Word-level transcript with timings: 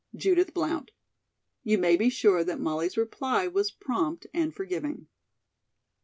"JUDITH 0.15 0.55
BLOUNT." 0.55 0.89
You 1.63 1.77
may 1.77 1.95
be 1.95 2.09
sure 2.09 2.43
that 2.43 2.59
Molly's 2.59 2.97
reply 2.97 3.45
was 3.45 3.69
prompt 3.69 4.25
and 4.33 4.51
forgiving. 4.51 5.05